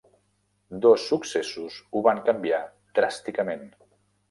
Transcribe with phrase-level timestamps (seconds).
[0.85, 2.65] Dos successos ho van canviar
[3.03, 3.65] dràsticament.